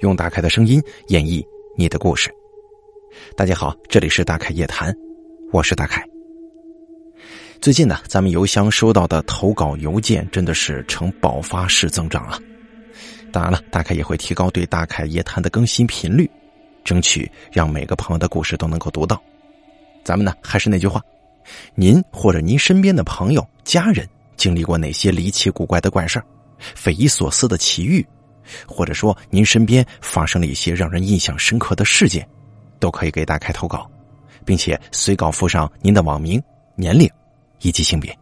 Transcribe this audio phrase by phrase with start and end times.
[0.00, 1.44] 用大凯的声音演绎
[1.76, 2.30] 你的故事。
[3.36, 4.94] 大家好，这里是大凯夜谈，
[5.52, 6.04] 我是大凯。
[7.60, 12.38] 最近呢，咱们邮箱收到的投稿邮件真的是呈爆发式增长啊！
[13.32, 16.30] 当然了，大凯也会提高对大凯夜谈的更新频率，
[16.84, 19.20] 争取让每个朋友的故事都能够读到。
[20.04, 21.02] 咱们呢，还是那句话，
[21.74, 26.22] 您或者您身边的朋友、家人经历过哪些离奇古怪的怪事
[26.76, 28.06] 匪夷所思的奇遇？
[28.66, 32.28] 或者说，您身边发生了一些让人印象深刻的事件，
[32.78, 33.90] 都可以给大开投稿，
[34.44, 36.42] 并且随稿附上您的网名、
[36.74, 37.08] 年龄
[37.60, 38.16] 以及性别。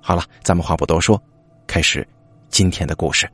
[0.00, 1.20] 好了，咱们话不多说，
[1.66, 2.06] 开始
[2.48, 3.28] 今天的故事。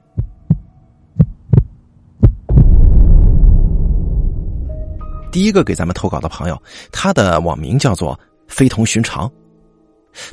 [5.31, 6.61] 第一个给咱们投稿的朋友，
[6.91, 9.31] 他的网名叫做“非同寻常”，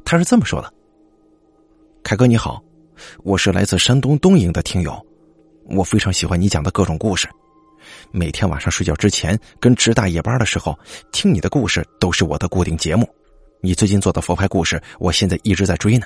[0.06, 0.74] 他是这么说的
[2.02, 2.64] ：“凯哥你好，
[3.24, 5.06] 我是来自山东东营的听友。”
[5.66, 7.28] 我非常喜欢你讲的各种故事，
[8.12, 10.78] 每天晚上睡觉之前跟值大夜班的时候
[11.12, 13.08] 听你的故事都是我的固定节目。
[13.62, 16.06] 你最近做的佛牌故事，我现在一直在追呢。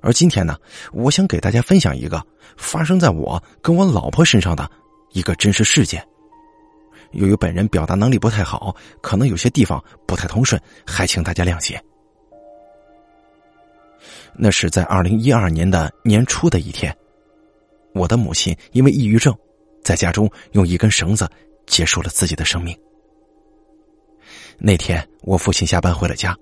[0.00, 0.56] 而今天呢，
[0.92, 2.20] 我想给大家分享一个
[2.56, 4.68] 发生在我跟我老婆身上的
[5.12, 6.02] 一个真实事件。
[7.12, 11.78] 由于本人表达能力不太好，可能有些地方不太通顺，还请大家谅解。
[14.34, 16.96] 那是在二零一二年的年初的一天。
[17.94, 19.36] 我的母亲因为抑郁症，
[19.82, 21.28] 在家中用一根绳子
[21.66, 22.76] 结束了自己的生命。
[24.58, 26.36] 那天，我父亲下班回了家，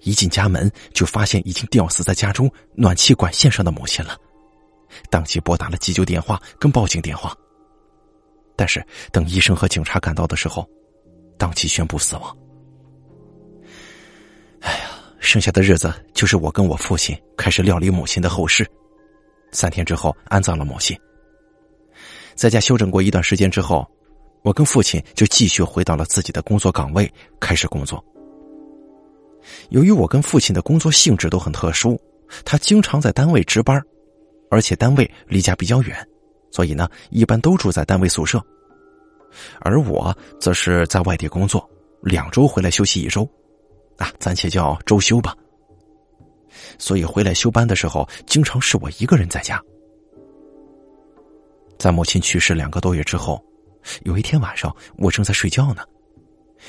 [0.00, 4.16] 一进家门就发现已经吊死在家中暖气管线上的母亲了，
[5.10, 7.36] 当即拨打了急救电话跟报警电话。
[8.56, 10.68] 但是，等医生和警察赶到的时候，
[11.36, 12.36] 当即宣布死亡。
[14.60, 18.68] 哎呀，剩下的日子就是我跟我父亲开始料理母亲的后事。
[19.52, 20.98] 三天之后安葬了母亲，
[22.34, 23.86] 在家休整过一段时间之后，
[24.42, 27.10] 我跟父亲就继续回到了自己的工作岗位，
[27.40, 28.04] 开始工作。
[29.70, 31.98] 由于我跟父亲的工作性质都很特殊，
[32.44, 33.82] 他经常在单位值班，
[34.50, 35.96] 而且单位离家比较远，
[36.50, 38.42] 所以呢，一般都住在单位宿舍。
[39.60, 41.68] 而我则是在外地工作，
[42.02, 43.28] 两周回来休息一周，
[43.96, 45.34] 啊，暂且叫周休吧。
[46.78, 49.60] 所以回来休班的时候，经常是我一个人在家。
[51.78, 53.44] 在母亲去世两个多月之后，
[54.02, 55.82] 有一天晚上，我正在睡觉呢，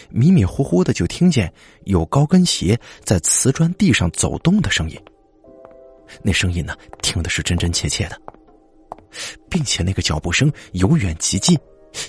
[0.10, 1.52] 迷迷糊糊的就听见
[1.86, 5.00] 有高跟鞋在瓷砖地上走动的声音。
[6.24, 8.20] 那声音呢，听的是真真切切的，
[9.50, 11.58] 并且那个脚步声由远及近，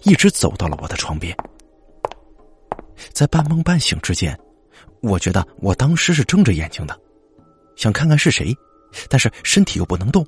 [0.05, 1.37] 一直走到了我的床边。
[3.13, 4.39] 在半梦半醒之间，
[5.01, 6.99] 我觉得我当时是睁着眼睛的。
[7.81, 8.55] 想看看是谁，
[9.09, 10.23] 但是身体又不能动。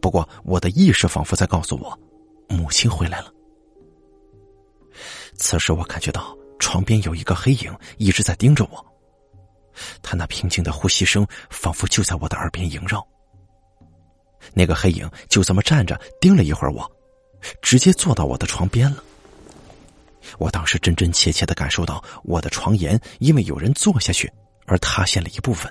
[0.00, 1.98] 不过我的意识仿佛在告诉我，
[2.48, 3.34] 母亲回来了。
[5.34, 8.86] 此时我感觉到床边有一个黑影一直在盯着我，
[10.00, 13.04] 他那平静的呼吸声仿佛就在我的耳边萦绕。
[14.54, 16.88] 那个黑影就这么站着盯了一会儿我，
[17.60, 19.02] 直接坐到我的床边了。
[20.38, 24.32] 我当时真真切切的感受到我的床沿因为有人坐下去
[24.66, 25.68] 而塌陷了一部分。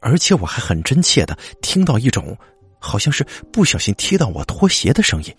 [0.00, 2.36] 而且我还很真切的听到一种，
[2.78, 5.36] 好像是不小心踢到我拖鞋的声音。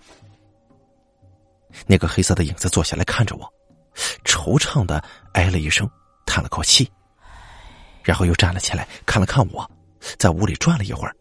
[1.88, 3.54] 那个黑色的影子坐下来看着我，
[4.26, 5.04] 惆怅的
[5.34, 5.90] 哎了一声，
[6.26, 6.90] 叹了口气，
[8.04, 9.70] 然后又站了起来，看了看我，
[10.18, 11.16] 在屋里转了一会儿，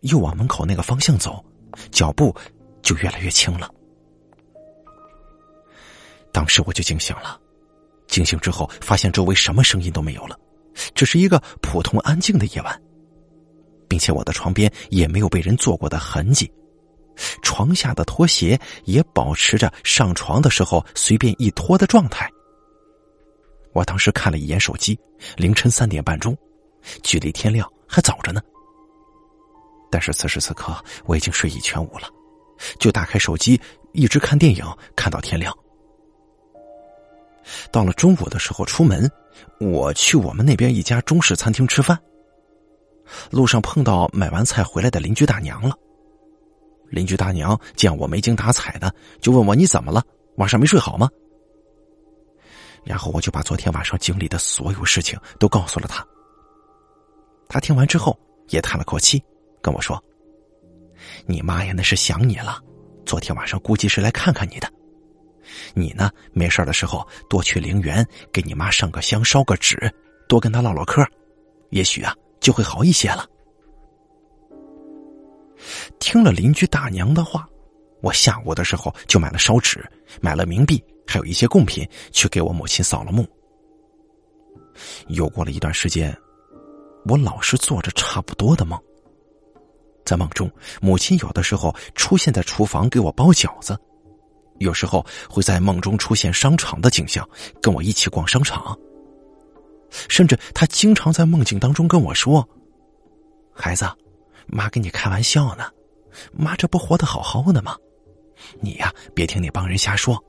[0.00, 1.44] 又往门口那个方向走，
[1.90, 2.34] 脚步
[2.82, 3.70] 就越来越轻了。
[6.32, 7.38] 当时我就惊醒了，
[8.06, 10.38] 惊醒之后发现周围什么声音都没有了。
[10.94, 12.82] 只是一个普通安静的夜晚，
[13.88, 16.50] 并且我的床边也没有被人坐过的痕迹，
[17.42, 22.30] 床下的拖鞋也保持着上床的时候随便一脱的状态。
[23.72, 24.98] 我当时看了一眼手机，
[25.36, 26.36] 凌晨三点半钟，
[27.02, 28.40] 距离天亮还早着呢。
[29.90, 32.08] 但是此时此刻我已经睡意全无了，
[32.78, 33.60] 就打开手机
[33.92, 34.64] 一直看电影，
[34.96, 35.56] 看到天亮。
[37.72, 39.10] 到了中午的时候出门，
[39.60, 41.98] 我去我们那边一家中式餐厅吃饭。
[43.30, 45.74] 路上碰到买完菜回来的邻居大娘了。
[46.90, 50.02] 邻居大娘见我没精打采的，就问我你怎么了？
[50.36, 51.08] 晚上没睡好吗？
[52.84, 56.06] 然后我就把昨天晚上经历的所有事情都告诉了他。
[57.48, 58.18] 他听完之后
[58.48, 59.22] 也叹了口气，
[59.60, 60.02] 跟我说
[61.26, 62.62] ：“你妈呀，那是想你了。
[63.04, 64.70] 昨天晚上估计是来看看你的。”
[65.74, 66.10] 你呢？
[66.32, 69.76] 没事的时候多去陵园给你妈上个香、烧个纸，
[70.28, 71.04] 多跟她唠唠嗑，
[71.70, 73.26] 也许啊就会好一些了。
[75.98, 77.48] 听了邻居大娘的话，
[78.00, 79.84] 我下午的时候就买了烧纸，
[80.20, 83.26] 买了冥币，还有一些贡品，去给我母亲扫了墓。
[85.08, 86.16] 又过了一段时间，
[87.06, 88.80] 我老是做着差不多的梦。
[90.04, 90.50] 在梦中，
[90.80, 93.76] 母亲有的时候出现在厨房给我包饺子，
[94.58, 97.28] 有时候会在梦中出现商场的景象，
[97.60, 98.76] 跟我一起逛商场。
[100.08, 102.46] 甚至她经常在梦境当中跟我说
[103.54, 103.86] ：“孩子，
[104.46, 105.64] 妈跟你开玩笑呢，
[106.32, 107.76] 妈这不活得好好的吗？
[108.60, 110.22] 你呀，别听那帮人瞎说，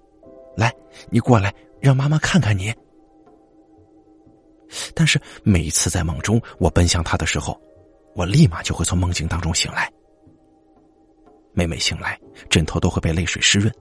[0.56, 0.74] 来，
[1.10, 2.74] 你过来，让妈妈看看你。”
[4.94, 7.60] 但是每一次在梦中我奔向他的时候，
[8.16, 9.92] 我立马就会从梦境当中醒来。
[11.54, 13.74] 每每醒来，枕头都会被泪水湿润，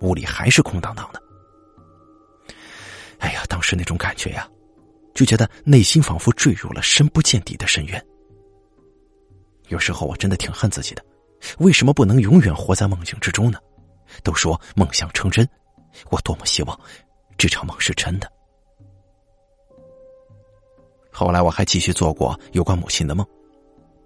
[0.00, 1.22] 屋里还是空荡荡的。
[3.18, 4.48] 哎呀，当时那种感觉呀，
[5.14, 8.06] 就觉得内心仿佛坠入了深不见底的深渊。
[9.68, 11.04] 有时候我真的挺恨自己的，
[11.58, 13.58] 为什么不能永远活在梦境之中呢？
[14.22, 15.48] 都说梦想成真，
[16.10, 16.80] 我多么希望
[17.38, 18.30] 这场梦是真的。
[21.12, 23.24] 后来我还继续做过有关母亲的梦，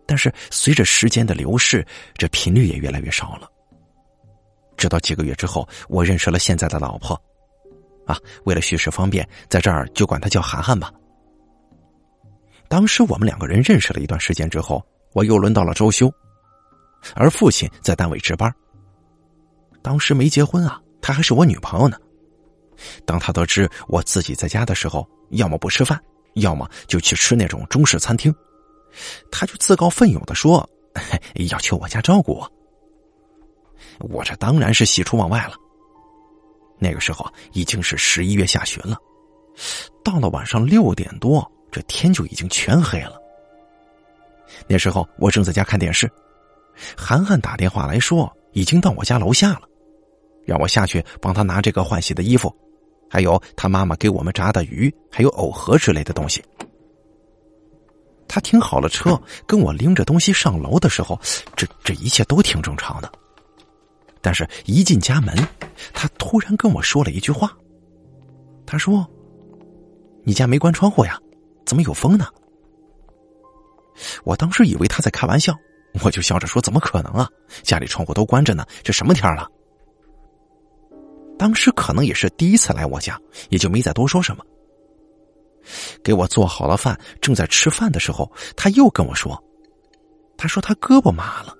[0.06, 3.50] 但是随着时间的流逝，这频率也越来越少了。
[4.84, 7.18] 直到几个月之后，我认识了现在的老婆，
[8.04, 10.92] 啊，为了叙事方便，在这儿就管她叫涵涵吧。
[12.68, 14.84] 当时我们两个人认识了一段时间之后，
[15.14, 16.12] 我又轮到了周休，
[17.14, 18.54] 而父亲在单位值班。
[19.80, 21.96] 当时没结婚啊，她还是我女朋友呢。
[23.06, 25.98] 当他得知我自己在家的时候，要么不吃饭。
[26.34, 28.34] 要么就去吃那种中式餐厅，
[29.32, 30.68] 他就自告奋勇的说
[31.48, 32.52] 要去我家照顾我。
[34.00, 35.54] 我这当然是喜出望外了。
[36.78, 38.96] 那个时候已经是十一月下旬了，
[40.04, 43.20] 到了晚上六点多，这天就已经全黑了。
[44.66, 46.10] 那时候我正在家看电视，
[46.96, 49.62] 涵涵打电话来说已经到我家楼下了，
[50.44, 52.54] 让我下去帮他拿这个换洗的衣服。
[53.08, 56.42] 还有他妈妈给我们炸的鱼，还有藕盒之类的东西。
[58.26, 61.18] 他停好了车，跟我拎着东西上楼的时候，
[61.54, 63.12] 这这一切都挺正常的。
[64.24, 65.36] 但是，一进家门，
[65.92, 67.54] 他突然跟我说了一句话。
[68.64, 69.06] 他说
[70.24, 71.20] ：“你家没关窗户呀？
[71.66, 72.26] 怎么有风呢？”
[74.24, 75.54] 我当时以为他在开玩笑，
[76.02, 77.28] 我就笑着说：“怎么可能啊？
[77.62, 79.46] 家里窗户都关着呢，这什么天了？”
[81.38, 84.42] 当时可能也是第一次来我家，也就没再多说什么。
[86.02, 89.38] 给我做好了饭，正在吃饭的时候，他又跟我说
[90.38, 91.54] ：“他说他胳膊麻了。”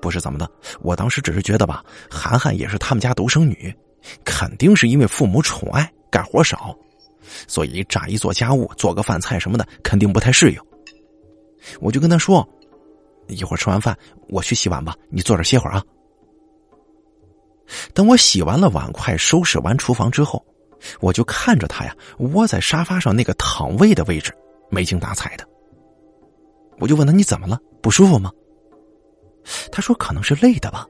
[0.00, 0.50] 不是怎么的，
[0.80, 3.74] 我当时只是觉得吧，涵涵也是他们家独生女，
[4.24, 6.74] 肯定是因为父母宠爱，干活少，
[7.46, 10.58] 所以乍一做家务，做个饭菜什么的，肯定不太适应。
[11.80, 12.46] 我就跟他说
[13.28, 13.96] ：“一会儿吃完饭，
[14.28, 15.84] 我去洗碗吧，你坐这歇会儿啊。”
[17.94, 20.44] 等我洗完了碗筷，收拾完厨房之后，
[21.00, 24.34] 我就看着他呀，窝在沙发上那个躺位的位置，
[24.70, 25.46] 没精打采的。
[26.78, 27.58] 我就问他：“你怎么了？
[27.82, 28.32] 不舒服吗？”
[29.70, 30.86] 他说：“可能是累的吧。”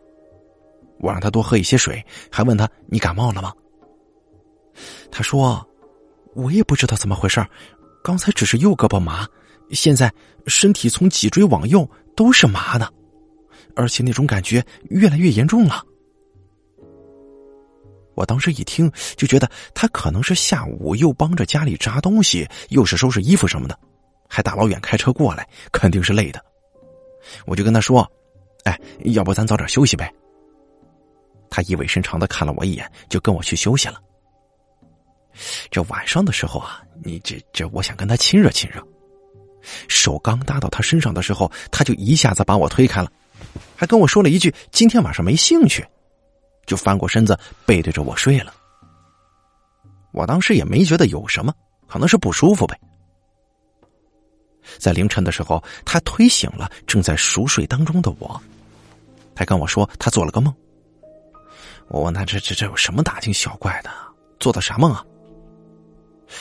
[1.01, 3.53] 我让他多喝一些水，还问他：“你感冒了吗？”
[5.11, 5.67] 他说
[6.35, 7.45] ：“我也不知道怎么回事
[8.03, 9.27] 刚才只是右胳膊麻，
[9.71, 10.13] 现在
[10.47, 12.93] 身体从脊椎往右都是麻的，
[13.75, 15.83] 而且那种感觉越来越严重了。”
[18.15, 23.79] 我当时一听就觉得他可能是下午又帮着家里扎东西，又是收拾衣服什么的，
[24.29, 26.45] 还大老远开车过来，肯定是累的。
[27.47, 28.07] 我就跟他说
[28.65, 30.13] ：“哎，要不咱早点休息呗。”
[31.51, 34.01] 他意味深长的看了我一眼，就跟我去休息了。
[35.71, 38.81] 这晚上的时候啊，你这这，我想跟他亲热亲热，
[39.89, 43.11] 手刚搭到他身上的时候，他就一下子把我推开了，
[43.77, 45.85] 还跟我说了一句：“今天晚上没兴趣。”
[46.67, 47.37] 就翻过身子
[47.67, 48.55] 背对着我睡了。
[50.13, 51.53] 我当时也没觉得有什么，
[51.89, 52.79] 可能是不舒服呗。
[54.79, 58.41] 在凌晨的时候，他推醒了正在熟睡当中的我，
[59.35, 60.55] 他跟我说他做了个梦。
[61.89, 63.91] 我问他这这这有什么大惊小怪的？
[64.39, 65.05] 做的啥梦啊？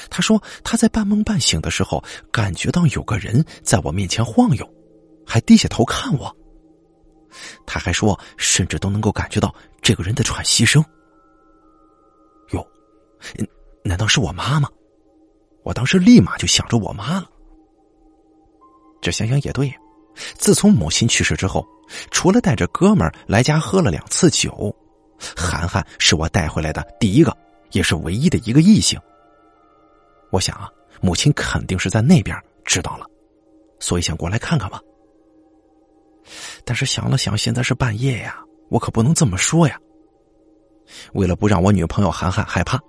[0.09, 4.73] 他说他在半梦半醒的时候，感觉到有个人在我面前晃悠，
[5.25, 6.35] 还低下头看我。
[7.65, 10.83] 他还说，甚至都能够感觉到这个人的喘息声。
[12.51, 12.65] 哟，
[13.83, 14.69] 难道是我妈吗？
[15.63, 17.29] 我当时立马就想着我妈了。
[19.01, 19.73] 这想想也对，
[20.37, 21.65] 自从母亲去世之后，
[22.11, 24.75] 除了带着哥们儿来家喝了两次酒，
[25.35, 27.35] 涵涵是我带回来的第一个，
[27.71, 28.99] 也是唯一的一个异性。
[30.31, 30.69] 我想啊，
[31.01, 33.05] 母亲肯定是在那边知道了，
[33.79, 34.81] 所以想过来看看吧。
[36.63, 38.37] 但是想了想，现在是半夜呀，
[38.69, 39.79] 我可不能这么说呀。
[41.13, 42.79] 为了不让我女朋友涵涵害怕，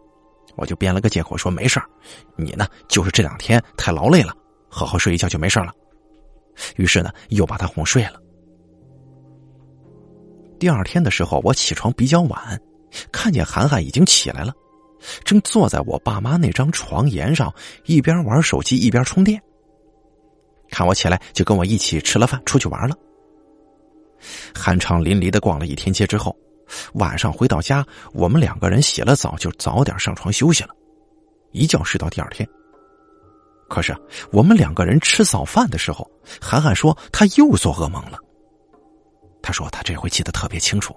[0.57, 1.81] 我就编了个借口说没事
[2.37, 4.35] 你呢就是这两天太劳累了，
[4.69, 5.73] 好好睡一觉就没事了。
[6.77, 8.21] 于是呢，又把她哄睡了。
[10.59, 12.61] 第二天的时候，我起床比较晚，
[13.11, 14.53] 看见涵涵已经起来了，
[15.25, 17.53] 正坐在我爸妈那张床沿上，
[17.87, 19.41] 一边玩手机一边充电。
[20.71, 22.95] 看我起来，就跟我一起吃了饭，出去玩了。
[24.53, 26.37] 酣畅淋漓的逛了一天街之后，
[26.93, 30.75] 晚上回到家，我们两个人洗了澡，就早点上床休息了，
[31.53, 32.47] 一觉睡到第二天。
[33.71, 33.97] 可是
[34.33, 36.11] 我们两个人吃早饭的时候，
[36.41, 38.19] 涵涵说他又做噩梦了。
[39.41, 40.93] 他说他这回记得特别清楚，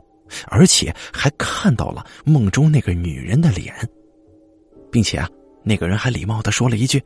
[0.47, 3.71] 而且还看到了梦中那个女人的脸，
[4.91, 5.29] 并且啊，
[5.63, 7.01] 那个人还礼貌的说了一句：“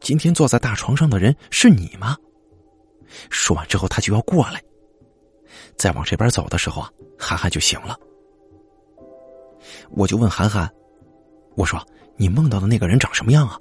[0.00, 2.16] 今天坐在大床上的人是你吗？”
[3.30, 4.60] 说完之后，他就要过来。
[5.76, 7.96] 再往这边走的时候啊，涵涵就醒了。
[9.90, 10.68] 我就问涵涵
[11.54, 11.80] ：“我说
[12.16, 13.56] 你梦到的那个人长什么样啊？”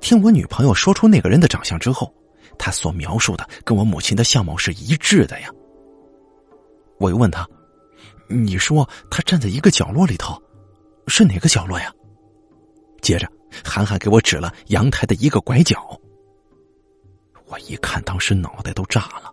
[0.00, 2.12] 听我女朋友说出那个人的长相之后，
[2.58, 5.50] 她所描述的跟我母亲的相貌是一致的呀。
[6.98, 7.46] 我又问她
[8.28, 10.40] ：“你说他站在一个角落里头，
[11.06, 11.92] 是哪个角落呀？”
[13.00, 13.30] 接着，
[13.64, 15.98] 涵涵给我指了阳台的一个拐角。
[17.46, 19.32] 我一看，当时脑袋都炸了。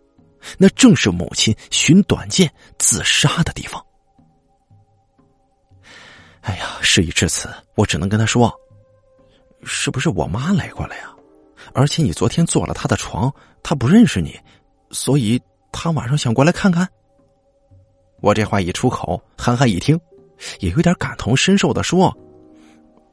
[0.58, 3.84] 那正是母亲寻短见自杀的地方。
[6.42, 8.54] 哎呀，事已至此，我只能跟他说
[9.66, 11.14] ：“是不是我妈来过了呀？
[11.74, 14.40] 而且你昨天坐了她的床，她不认识你，
[14.92, 15.42] 所以
[15.72, 16.88] 她晚上想过来看看。”
[18.22, 20.00] 我这话一出口，涵涵一听，
[20.60, 22.16] 也有点感同身受的说：“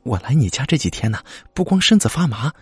[0.05, 1.19] 我来你家这几天呢，
[1.53, 2.53] 不光身子发麻，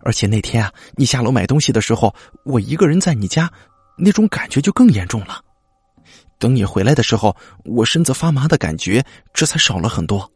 [0.00, 3.48] 而且那天啊，你下楼买东西的时候，我一个人在你家。”
[3.96, 5.40] 那种感觉就更严重了。
[6.40, 9.00] 等你回来的时候，我身子发麻的感觉
[9.32, 10.28] 这才少了很多。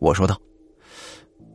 [0.00, 0.38] 我说道：“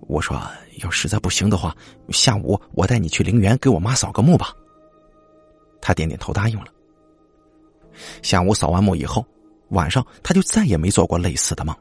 [0.10, 0.42] 我说
[0.82, 1.76] 要实在不行的话，
[2.10, 4.52] 下午我带你去陵园给我妈扫个墓吧。”
[5.80, 6.66] 他点点头答应了。
[8.24, 9.24] 下午扫完墓以后，
[9.70, 11.76] 晚上他就再也没做过类似的梦。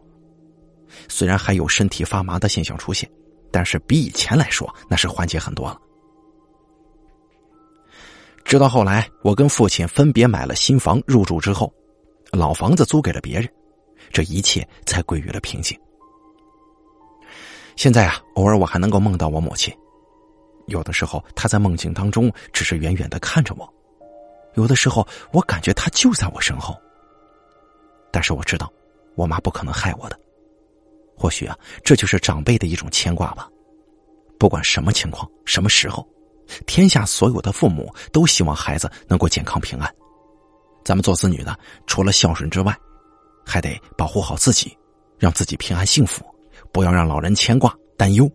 [1.09, 3.11] 虽然还有身体发麻的现象出现，
[3.51, 5.81] 但是比以前来说那是缓解很多了。
[8.45, 11.73] 直到后来，我跟父亲分别买了新房入住之后，
[12.31, 13.49] 老房子租给了别人，
[14.13, 15.79] 这一切才归于了平静。
[17.79, 19.73] 现在啊，偶尔我还能够梦到我母亲，
[20.67, 23.73] 有的时候她在梦境当中只是远远的看着我，
[24.55, 26.77] 有的时候我感觉她就在我身后。
[28.11, 28.69] 但是我知道，
[29.15, 30.19] 我妈不可能害我的，
[31.17, 33.49] 或许啊，这就是长辈的一种牵挂吧。
[34.41, 36.05] 不管什么情况，什么时候。
[36.67, 39.89] 天下所有的父母都希望孩子能够健康平安，
[40.83, 41.57] 咱们做子女的，
[41.87, 42.77] 除了孝顺之外，
[43.47, 44.77] 还得保护好自己，
[45.17, 46.25] 让自己平安幸福，
[46.73, 48.31] 不要让老人牵挂担忧，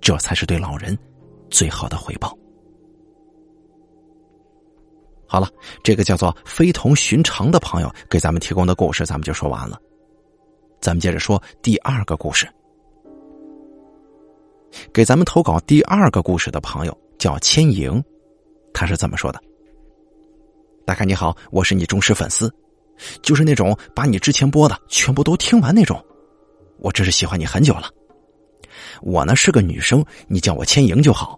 [0.00, 0.96] 这才是对老人
[1.50, 2.36] 最好的回报。
[5.26, 5.48] 好了，
[5.82, 9.80] 这个叫做非同寻常的朋友给咱们提供的故事，咱们就说完了。
[10.80, 12.48] 咱们接着说第二个故事，
[14.92, 16.96] 给咱们投稿第二个故事的朋友。
[17.18, 18.04] 叫千莹，
[18.74, 19.40] 他是这么说的
[20.84, 22.54] ：“大凯你好，我是你忠实粉丝，
[23.22, 25.98] 就是那种把你之前播的全部都听完那种，
[26.86, 27.90] 我真是喜欢你很久了。
[29.02, 31.36] 我呢是个女生，你叫我千莹就好。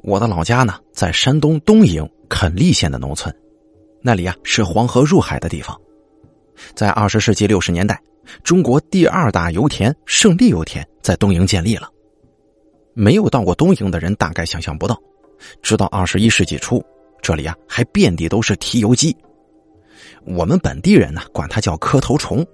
[0.00, 3.34] 我的老家呢在山东东营垦利县的农村，
[4.00, 5.78] 那里啊是黄河入海的地方。
[6.74, 8.00] 在二十世纪六十年代，
[8.42, 11.86] 中国第二大油田胜利油田在东营建立了。”
[12.96, 14.98] 没有到过东营的人大概想象不到，
[15.60, 16.82] 直到二十一世纪初，
[17.20, 19.14] 这里啊还遍地都是提油机。
[20.24, 22.46] 我们本地人呢管它叫磕头虫。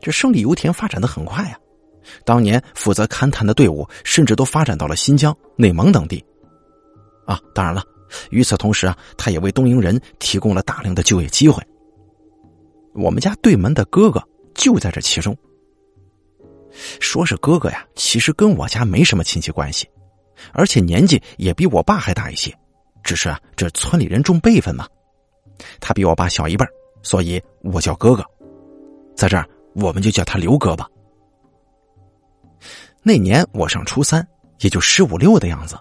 [0.00, 1.58] 这胜利油田发展的很快啊，
[2.24, 6.24] 当年负责勘探的队伍甚至都发展到了新疆、内蒙等地。
[7.26, 7.82] 啊，当然了，
[8.30, 11.62] 与此同时啊，他也为东营人提供了大量的就业机会。
[12.94, 14.20] 我们家对门的哥哥
[14.54, 15.36] 就在这其中。
[16.98, 19.88] 说是哥哥呀，其实跟我家没什么亲戚关系，
[20.52, 22.52] 而且年纪也比我爸还大一些，
[23.04, 24.86] 只是啊，这村里人重辈分嘛。
[25.78, 26.64] 他比我爸小一辈
[27.02, 28.24] 所以我叫哥哥，
[29.14, 30.88] 在这儿我们就叫他刘哥吧。
[33.02, 34.26] 那年我上初三，
[34.60, 35.78] 也就十五六的样子。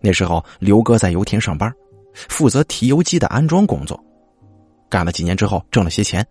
[0.00, 1.72] 那时候刘哥在油田上班，
[2.14, 3.98] 负责提油机的安装工作，
[4.90, 6.26] 干了几年之后挣了些钱。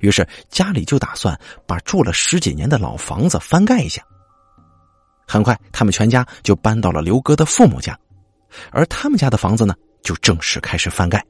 [0.00, 4.02] 于是家里就打算把住了十几年的老房子翻盖一下。
[5.26, 7.98] 很快，他们全家就搬到了刘哥的父母家，
[8.72, 11.24] 而他们家的房子呢，就正式开始翻盖。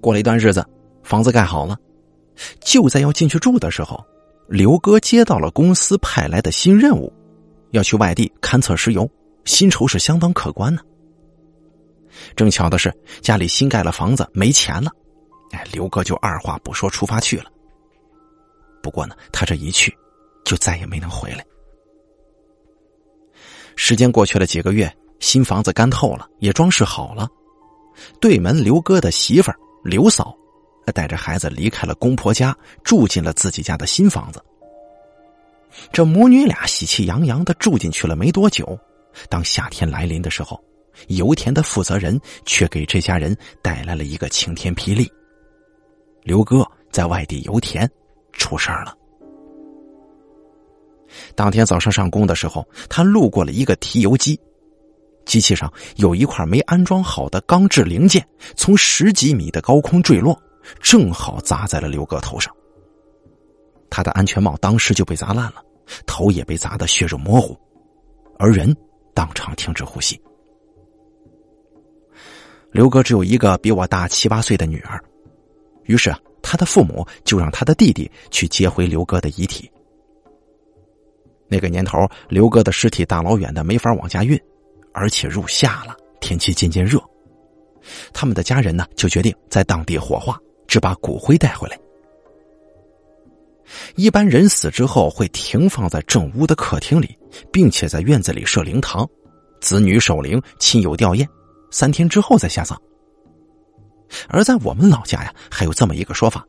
[0.00, 0.64] 过了一段日子，
[1.02, 1.76] 房子盖好了，
[2.60, 4.04] 就在要进去住的时候，
[4.48, 7.12] 刘哥接到了公司派来的新任务，
[7.72, 9.08] 要去外地勘测石油，
[9.44, 10.80] 薪酬是相当可观呢。
[12.34, 14.90] 正巧的是，家里新盖了房子，没钱了，
[15.52, 17.44] 哎，刘哥就二话不说出发去了。
[18.82, 19.96] 不过呢，他这一去，
[20.44, 21.44] 就再也没能回来。
[23.76, 27.28] 时间过去了几个月，新房子干透了，也装饰好了。
[28.20, 30.36] 对门刘哥的媳妇儿刘嫂，
[30.92, 34.42] 带着孩子离开了公婆家，住进了自己家的新房子。
[35.92, 38.78] 这母女俩喜气洋洋的住进去了没多久，
[39.28, 40.62] 当夏天来临的时候。
[41.06, 45.08] 油田的负责人却给这家人带来了一个晴天霹雳：
[46.24, 47.88] 刘哥在外地油田
[48.32, 48.96] 出事儿了。
[51.36, 54.40] 当天早上上工的时候，他路过了一个提油机，
[55.24, 58.26] 机器上有一块没安装好的钢制零件，
[58.56, 60.36] 从十几米的高空坠落，
[60.80, 62.54] 正好砸在了刘哥头上。
[63.90, 65.62] 他的安全帽当时就被砸烂了，
[66.06, 67.56] 头也被砸得血肉模糊，
[68.38, 68.76] 而人
[69.14, 70.20] 当场停止呼吸。
[72.70, 75.02] 刘哥只有一个比我大七八岁的女儿，
[75.84, 79.70] 于是他的父母就让他的弟弟去接回刘哥的遗体。
[81.48, 84.38] 那个年头，刘哥的尸体大老远的没法往家运，
[84.92, 87.02] 而且入夏了，天气渐渐热，
[88.12, 91.76] 他们的家人呢就决定在当地火化，只把骨灰带回来。
[93.96, 97.18] 一般人死之后会停放在正屋的客厅里，
[97.52, 99.06] 并且在院子里设灵堂，
[99.60, 101.26] 子女守灵，亲友吊唁。
[101.70, 102.80] 三天之后再下葬。
[104.28, 106.42] 而在我们老家呀，还有这么一个说法，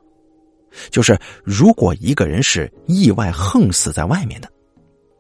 [0.92, 4.50] 就是如果一个人是意外横死在外面的，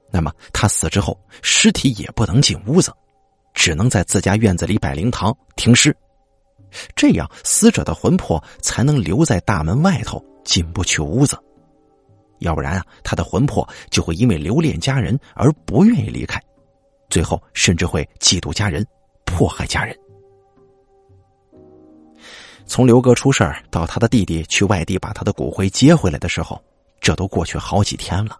[0.09, 2.93] 那么他死之后，尸体也不能进屋子，
[3.53, 5.93] 只能在自家院子里摆灵堂停尸，
[6.95, 11.37] 这样死者的魂魄才能留在大门外头，进不去屋子。
[12.39, 16.41] 要不然啊，他的魂魄就会因为留恋家人而不愿意离开，
[17.09, 18.85] 最后甚至会嫉妒家人。
[19.25, 19.95] 迫害家人。
[22.65, 26.59] 从刘哥出事儿到他的弟弟去外地把他的骨灰接回来的时候，
[26.99, 28.35] 这都过去好几天了。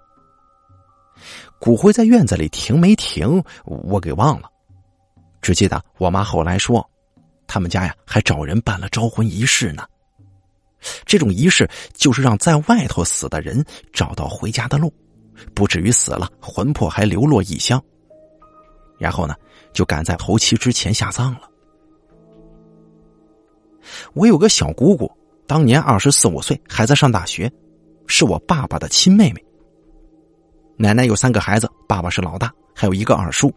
[1.59, 4.49] 骨灰在院子里停没停，我给忘了。
[5.41, 6.87] 只记得我妈后来说，
[7.49, 9.83] 他们家呀还找人办了招魂仪式呢。
[11.05, 14.93] 这种仪式就是让在外头死的人找到回家的路，
[15.53, 17.83] 不至于死了魂魄还流落异乡。
[18.97, 19.35] 然后呢？
[19.71, 21.41] 就赶在头七之前下葬了。
[24.13, 25.09] 我有个小姑姑，
[25.45, 27.51] 当年二十四五岁，还在上大学，
[28.07, 29.45] 是我爸爸的亲妹妹。
[30.75, 33.53] 奶奶有三个孩子，爸爸是老大，还有一个二叔，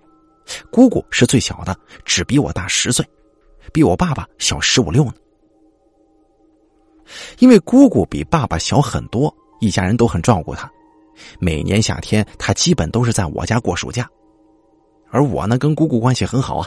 [0.70, 1.74] 姑姑是最小的，
[2.04, 3.04] 只比我大十岁，
[3.72, 5.14] 比我爸爸小十五六呢。
[7.40, 10.70] 因为姑姑比爸爸小很多，一家人都很照顾她。
[11.38, 14.08] 每年夏天，她基本都是在我家过暑假。
[15.10, 16.66] 而我呢，跟姑姑关系很好啊。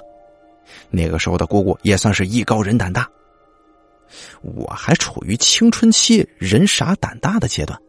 [0.89, 3.09] 那个时候的姑姑也算是艺高人胆大。
[4.41, 7.79] 我还处于青春期人傻胆大的阶段，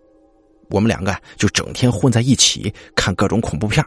[0.71, 3.85] 我们两个就整天混在一起看各种恐怖片，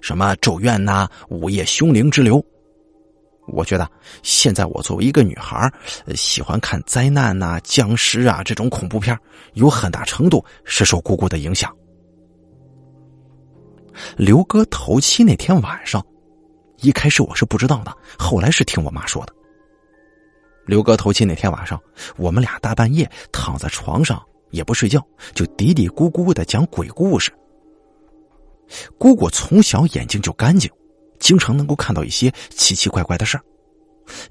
[0.00, 2.38] 什么《咒怨》呐，《午夜凶铃之流》。
[3.52, 3.88] 我觉得
[4.22, 5.70] 现在我作为一个女孩，
[6.14, 9.16] 喜欢看灾难呐、僵尸啊这种恐怖片，
[9.54, 11.74] 有很大程度是受姑姑的影响。
[14.16, 16.04] 刘哥头七那天晚上，
[16.78, 19.34] 一开始我是不知道的，后来是听我妈说的。
[20.64, 21.78] 刘哥头七那天晚上，
[22.16, 27.30] 我们俩大半夜躺在床上也不睡觉，就嘀嘀咕咕的讲鬼故事。
[28.96, 30.70] 姑姑从小眼睛就干净，
[31.22, 33.44] 经常能够看到一些奇奇怪怪的事儿。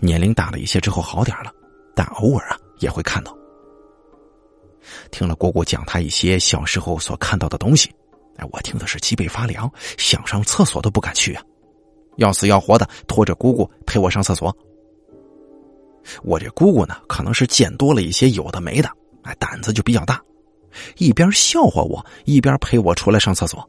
[0.01, 1.49] 年龄大了一些之后好点了，
[1.95, 3.35] 但偶尔啊也会看到。
[5.09, 7.89] 听了姑姑讲她一些小时候所看到的东西。
[8.35, 11.41] 哎，我听的是脊背发凉，想上厕所都不敢去啊，
[12.17, 14.55] 要死要活的拖着姑姑陪我上厕所。
[16.23, 18.89] 我这姑姑呢，可能是见多了一些有的没的，
[19.23, 20.21] 哎，胆子就比较大，
[20.97, 23.65] 一边笑话我，一边陪我出来上厕所。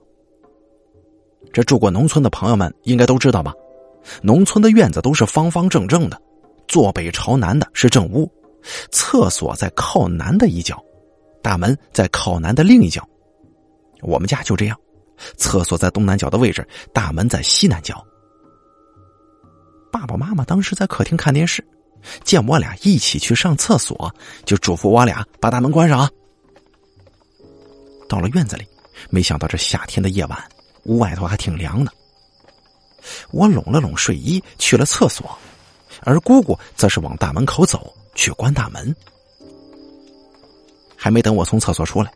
[1.53, 3.53] 这住过农村的朋友们应该都知道吧？
[4.23, 6.21] 农村的院子都是方方正正的，
[6.67, 8.31] 坐北朝南的是正屋，
[8.91, 10.83] 厕所在靠南的一角，
[11.43, 13.07] 大门在靠南的另一角。
[14.01, 14.77] 我们家就这样，
[15.37, 18.05] 厕所在东南角的位置，大门在西南角。
[19.93, 21.65] 爸爸妈妈当时在客厅看电视，
[22.25, 24.13] 见我俩一起去上厕所，
[24.45, 26.11] 就嘱咐我俩把大门关上啊。
[28.09, 28.67] 到了院子里，
[29.11, 30.39] 没想到这夏天的夜晚，
[30.85, 31.93] 屋外头还挺凉的。
[33.31, 35.37] 我拢了拢睡衣，去了厕所，
[36.03, 38.95] 而姑姑则是往大门口走去关大门。
[40.97, 42.13] 还没等我从厕所出来，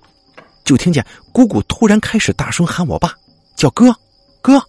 [0.65, 3.13] 就听见姑姑突然开始大声喊我爸，
[3.57, 3.93] 叫哥
[4.41, 4.63] 哥，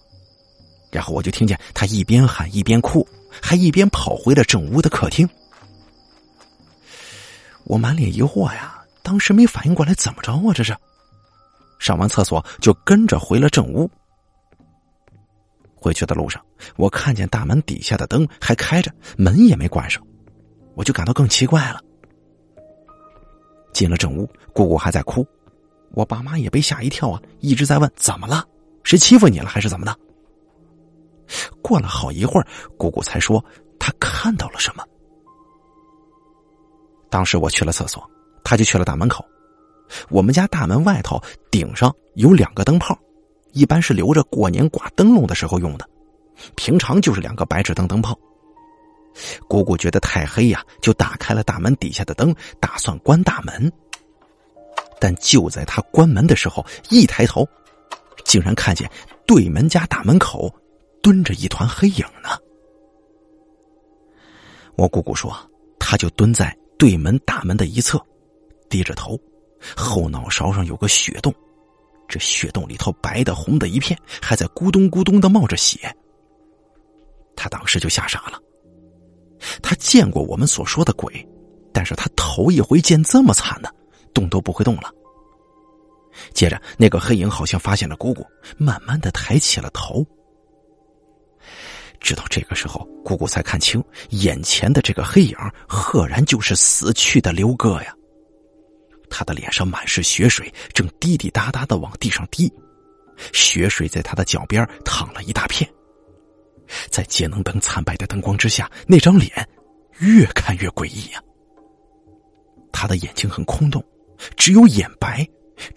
[0.90, 3.06] 然后我就听见他一边喊一边哭，
[3.40, 5.28] 还一边跑回了正屋的客厅。
[7.62, 10.52] 我满脸疑惑呀，当时没反应过来怎么着啊？
[10.52, 10.76] 这是。
[11.78, 13.90] 上完厕所就跟着回了正屋。
[15.74, 16.44] 回去的路上，
[16.76, 20.04] 我看见大门底下的灯还开着，门也没关上，
[20.74, 21.80] 我就感到更奇怪了。
[23.72, 25.24] 进了正屋，姑姑还在哭，
[25.92, 28.44] 我爸妈也被吓一跳啊，一直在问怎么了，
[28.82, 29.96] 谁欺负你了还是怎么的？
[31.62, 33.44] 过了好一会儿，姑姑才说
[33.78, 34.84] 她看到了什么。
[37.08, 38.02] 当时我去了厕所，
[38.42, 39.24] 她就去了大门口。
[40.08, 41.20] 我们家大门外头
[41.50, 42.98] 顶上有两个灯泡，
[43.52, 45.88] 一般是留着过年挂灯笼的时候用的，
[46.56, 48.18] 平常就是两个白炽灯灯泡。
[49.48, 53.70] 姑姑觉得太黑呀，就打开了大门底下的灯，打算关大门。
[55.00, 57.46] 但就在她关门的时候，一抬头，
[58.24, 58.88] 竟然看见
[59.26, 60.52] 对门家大门口
[61.02, 62.30] 蹲着一团黑影呢。
[64.76, 65.34] 我姑姑说，
[65.78, 68.00] 她就蹲在对门大门的一侧，
[68.68, 69.18] 低着头。
[69.76, 71.34] 后脑勺上有个血洞，
[72.08, 75.94] 这血洞里头白的红的一片，还在咕咚咕咚的冒着血。
[77.36, 78.40] 他当时就吓傻了。
[79.62, 81.26] 他见过我们所说的鬼，
[81.72, 83.72] 但是他头一回见这么惨的，
[84.12, 84.92] 动都不会动了。
[86.34, 90.04] 接着，那个黑影好像发现了姑姑，慢慢的抬起了头。
[92.00, 95.36] 直到这个时候，姑姑才看清眼前的这个黑影，
[95.68, 97.94] 赫然就是死去的刘哥呀。
[99.10, 102.52] 他的脸上满是血水，正滴滴答答的往地上滴，
[103.32, 105.68] 血水在他的脚边淌了一大片。
[106.90, 109.30] 在节能灯惨白的灯光之下，那张脸
[110.00, 111.22] 越看越诡异呀。
[112.72, 113.82] 他的眼睛很空洞，
[114.36, 115.26] 只有眼白，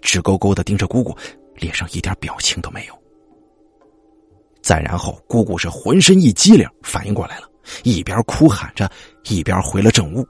[0.00, 1.16] 直勾勾的盯着姑姑，
[1.56, 3.02] 脸上一点表情都没有。
[4.62, 7.50] 再然后，姑姑是浑身一激灵，反应过来了，
[7.82, 8.88] 一边哭喊着，
[9.24, 10.24] 一边回了正屋。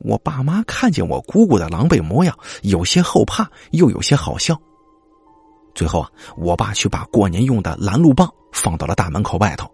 [0.00, 4.58] 我爸妈看见我姑姑的狼狈模样，有些后怕，又有些好笑。
[5.74, 9.70] 最后啊，我爸去把过年用的拦路棒放到了大门口外头，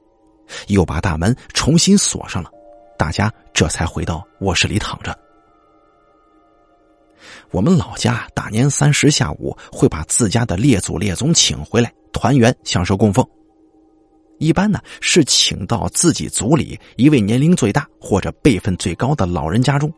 [0.69, 2.51] 又把大门重新锁上了，
[2.99, 5.17] 大家这才回到卧室里躺着。
[7.51, 13.27] 我们老家大年三十下午会把自家的列祖列宗请回来团圆，享受供奉。
[14.39, 19.93] 一般呢是请到自己族里一位年龄最大或者辈分最高的老人家中。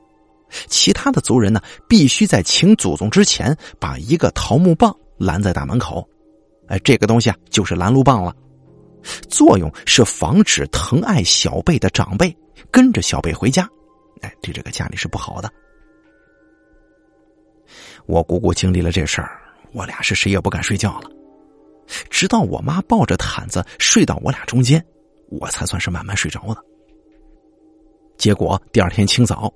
[0.68, 6.08] 其他的族人呢，必须在请祖宗之前，把一个桃木棒拦在大门口。
[6.68, 8.34] 哎，这个东西啊，就是拦路棒了。
[9.28, 12.36] 作用是防止疼爱小辈的长辈
[12.70, 13.68] 跟着小辈回家。
[14.20, 15.50] 哎，对这个家里是不好的。
[18.06, 19.40] 我姑姑经历了这事儿，
[19.72, 21.10] 我俩是谁也不敢睡觉了。
[22.10, 24.84] 直到我妈抱着毯子睡到我俩中间，
[25.28, 26.60] 我才算是慢慢睡着的。
[28.16, 29.52] 结果第二天清早。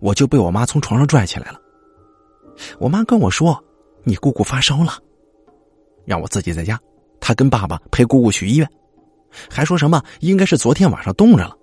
[0.00, 1.60] 我就被我妈从床上拽起来了。
[2.78, 3.62] 我妈跟我说
[4.04, 4.98] ：“你姑姑发烧了，
[6.04, 6.78] 让我自己在家。
[7.20, 8.68] 她跟爸爸陪姑姑去医院，
[9.50, 11.56] 还说什么应该是昨天晚上冻着了。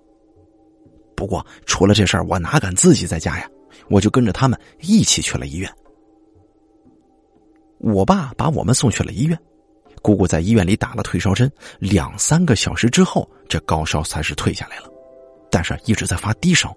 [1.14, 3.48] 不过出了这事儿，我哪敢自己在家呀？
[3.88, 5.70] 我就跟着他们一起去了医院。
[7.78, 9.38] 我爸把我们送去了医院，
[10.00, 14.90] 姑姑在医院里打了退烧针，两三个小时之后，这高烧才是退下来了，
[15.50, 16.74] 但是一直在发低烧。”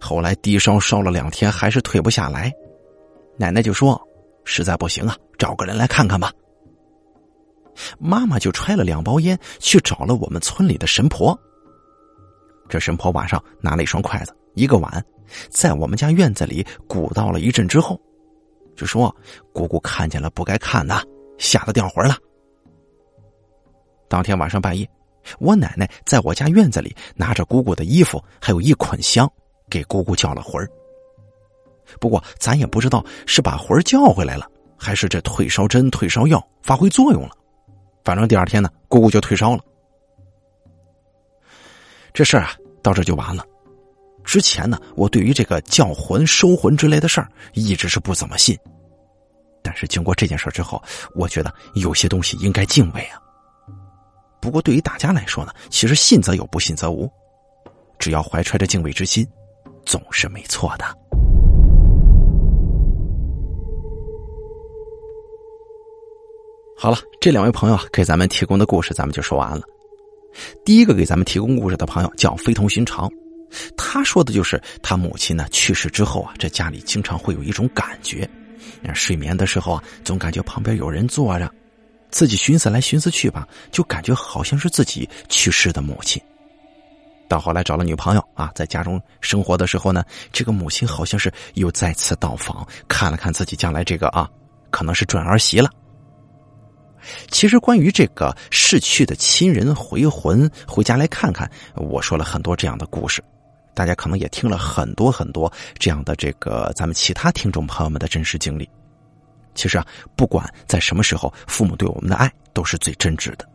[0.00, 2.52] 后来低烧烧了两天，还是退不下来，
[3.36, 4.00] 奶奶就说
[4.44, 6.32] ：“实在不行啊，找个人来看看吧。”
[7.98, 11.38] 妈妈就揣了两包烟去找了我们村里的神婆。
[12.68, 15.04] 这神婆晚上拿了一双筷子、一个碗，
[15.50, 18.00] 在我们家院子里鼓捣了一阵之后，
[18.74, 19.14] 就说
[19.52, 21.00] ：“姑姑看见了不该看的，
[21.38, 22.16] 吓得掉魂了。”
[24.08, 24.88] 当天晚上半夜，
[25.38, 29.30] 我奶奶在我家院子里拿着姑姑的衣服，还有一捆香。
[29.68, 30.68] 给姑姑叫了魂儿，
[32.00, 37.30] 不过咱也不知道是把魂儿叫回来了，还是这退烧针、退烧药发挥作用了。
[38.04, 39.62] 反正第二天呢，姑姑就退烧了。
[42.12, 43.44] 这事儿啊，到这就完了。
[44.24, 48.58] 之前呢，我对于这个叫魂、收魂之类的事儿，一直是不怎么信。
[49.62, 50.82] 但是经过这件事之后，
[51.14, 53.20] 我觉得有些东西应该敬畏啊。
[54.40, 57.10] 不过对于大家来说呢，其实信则有，不信则无。
[57.98, 59.26] 只要怀揣着敬畏之心。
[59.86, 60.84] 总是没错的。
[66.78, 69.62] 好了，这两位朋友给咱们提供的故事，咱们就说完了。
[70.62, 73.10] 第一个给咱们提供故事的朋友叫非同寻常，
[73.78, 78.28] 他说的就是他母亲呢去世之后啊，这家里经常会有一种感觉，
[78.92, 81.50] 睡眠的时候啊，总感觉旁边有人坐着，
[82.10, 86.20] 自己寻思来寻思去吧，就感觉好像是自己去世的母亲。
[87.28, 94.28] 到后来找了女朋友啊，在家中生活的时候呢，这个母亲好像是又再次到访，看了看自己将来这个啊，
[94.70, 95.70] 可能是准儿媳了。
[97.30, 103.22] 其实关于这个逝去的亲人回魂回家来看看，我说了很多这样的故事，
[103.74, 108.68] 大家可能也听了很多很多这样的这个咱们其他听众朋友们的真实经历。
[109.54, 109.86] 其实啊，
[110.16, 113.48] 不管在什么时候，父母对我们的爱都是最真挚的。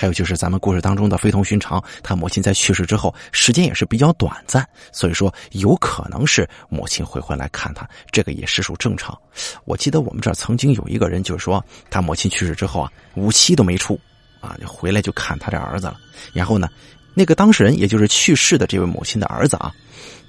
[0.00, 9.18] 还有就是咱们故事当中的非同寻常，他母亲在去世之后时间也是比较短暂，所以说有可能是母亲会回来看他，这个也实属正常。
[9.64, 13.98] 我记得我们这儿曾经有一个人，就是说他母亲去世之后啊，五七都没出，
[14.40, 15.98] 啊，回来就看他这儿子了。
[16.32, 16.68] 然后呢，
[17.12, 19.74] 那个当事人也就是去世的这位母亲的儿子啊，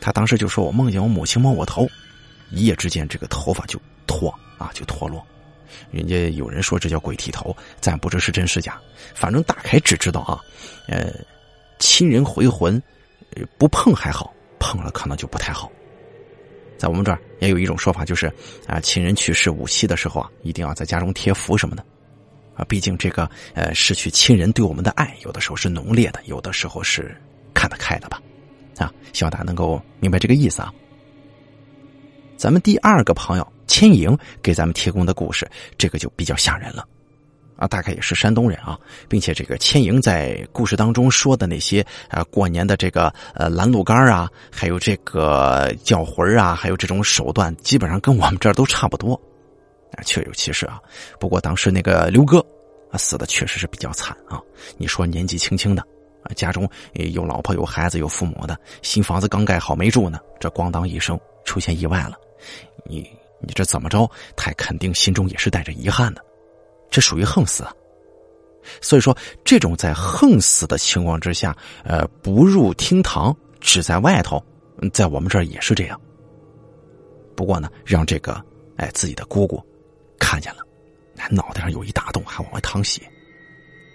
[0.01, 1.87] 他当时就说我梦见我母亲摸我头，
[2.49, 5.23] 一夜之间这个头发就脱啊，就脱落。
[5.91, 8.79] 人家有人说这叫鬼剃头，咱不知是真是假。
[9.13, 10.39] 反正大开只知道啊，
[10.87, 11.13] 呃，
[11.79, 12.81] 亲人回魂，
[13.57, 15.71] 不碰还好，碰了可能就不太好。
[16.77, 18.31] 在我们这儿也有一种说法，就是
[18.65, 21.83] 啊，亲人去世五七的时候啊，一定要在家中贴符什么的
[22.55, 22.63] 啊。
[22.69, 27.15] 毕竟这个呃，失去亲人对我们的爱，有的时候是浓烈的，有的时候是
[27.53, 28.21] 看得开的吧。
[28.77, 30.73] 啊，希望大家能够明白这个意思啊。
[32.39, 33.45] 咱们第二个朋友。
[33.67, 35.47] 千莹给咱们提供的故事，
[35.77, 36.83] 这个就比较吓人了，
[37.55, 38.75] 啊，大概也是山东人啊，
[39.07, 49.13] 并且这个千莹在故事当中说的那些啊，过年的这个呃拦路杆啊，还有这个叫魂啊，还有这种手段，基本上跟我们这儿都差不多，
[49.95, 50.79] 啊，确有其事啊。
[51.19, 52.39] 不过当时那个刘哥
[52.91, 54.41] 啊，死的确实是比较惨啊。
[54.79, 55.83] 你说年纪轻轻的
[56.23, 62.17] 啊，家中有老婆有孩子有父母的，新房子刚盖好没住呢，这咣当一声出现意外了，
[62.85, 63.09] 你。
[63.41, 64.05] 你这怎么着？
[64.35, 66.21] 他肯定心中也是带着遗憾的，
[66.89, 67.65] 这属于横死。
[68.81, 74.43] 所以说，这种在横死的情况之下，呃，不入厅堂，只在外头，
[74.91, 75.97] 在我们这儿也是这样。
[77.33, 78.43] 不过呢，让这个
[78.75, 79.65] 哎自己的姑姑
[80.19, 80.59] 看见了，
[81.31, 83.01] 脑袋上有一大洞，还往外淌血。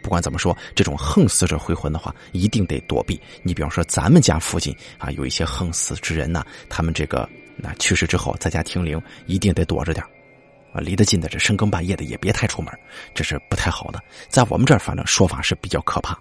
[0.03, 3.21] 不管怎么说，这种横死者回魂的话，一定得躲避。
[3.43, 7.29] 你比方说，咱们家附近啊，有一些横死之人呢，他们这个。
[7.57, 10.05] 那去世之后，在家听灵一定得躲着点
[10.73, 12.73] 啊，离得近的这深更半夜的也别太出门，
[13.15, 14.01] 这是不太好的。
[14.29, 16.19] 在我们这儿，反正说法是比较可怕。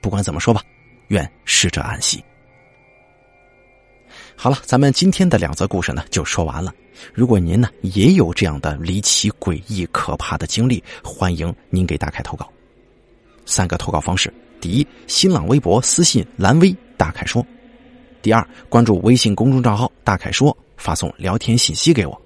[0.00, 0.62] 不管怎么说吧，
[1.08, 2.22] 愿逝者安息。
[4.34, 6.72] 好了，咱们今天的两则故事呢就说完了。
[7.14, 12.50] 如果您呢也有这样的离奇、诡异、可怕的经历，欢迎您给大凯投稿。
[13.46, 17.44] 三个投稿方式：第一，新浪微博私信蓝威大凯说。
[18.28, 22.20] 第二，关注微信公众账号“大凯说”，发送聊天信息给我。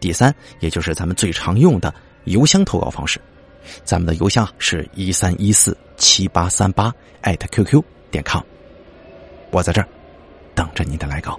[0.00, 3.20] 第三，也就是咱们最常用的邮箱投稿方式，
[3.84, 8.42] 咱们的邮箱是一三一四七八三八艾特 QQ 点 com。
[9.52, 9.86] 我在这儿
[10.52, 11.38] 等着你的来稿。